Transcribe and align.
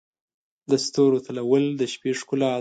د 0.69 0.71
ستورو 0.85 1.17
تلؤل 1.25 1.65
د 1.79 1.81
شپې 1.93 2.11
ښکلا 2.19 2.49
ده. 2.55 2.59